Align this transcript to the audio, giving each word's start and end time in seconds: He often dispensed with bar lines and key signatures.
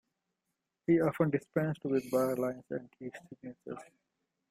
He 0.87 0.99
often 0.99 1.29
dispensed 1.29 1.81
with 1.83 2.09
bar 2.09 2.35
lines 2.35 2.63
and 2.71 2.89
key 2.97 3.11
signatures. 3.29 3.83